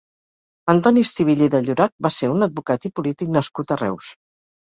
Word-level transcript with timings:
Antoni 0.71 1.03
Estivill 1.07 1.43
i 1.47 1.49
de 1.55 1.59
Llorach 1.67 1.93
va 2.07 2.11
ser 2.17 2.31
un 2.37 2.45
advocat 2.47 2.87
i 2.89 2.93
polític 3.01 3.31
nascut 3.35 3.75
a 3.77 3.81
Reus. 3.85 4.09